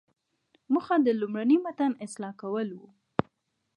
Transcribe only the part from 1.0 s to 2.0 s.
د لومړني متن